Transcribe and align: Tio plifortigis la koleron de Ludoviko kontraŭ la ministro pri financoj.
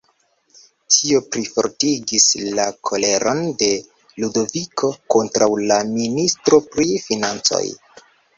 Tio 0.93 1.19
plifortigis 1.33 2.25
la 2.59 2.65
koleron 2.89 3.43
de 3.59 3.69
Ludoviko 4.25 4.91
kontraŭ 5.17 5.51
la 5.67 5.79
ministro 5.93 6.63
pri 6.73 6.89
financoj. 7.07 7.63